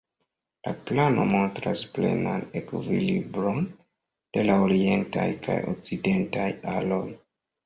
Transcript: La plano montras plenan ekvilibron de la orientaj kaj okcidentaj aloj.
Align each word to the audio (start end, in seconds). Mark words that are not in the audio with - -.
La 0.67 0.71
plano 0.85 1.25
montras 1.33 1.83
plenan 1.97 2.45
ekvilibron 2.61 3.61
de 4.39 4.47
la 4.49 4.57
orientaj 4.65 5.27
kaj 5.45 5.61
okcidentaj 5.75 6.49
aloj. 6.75 7.03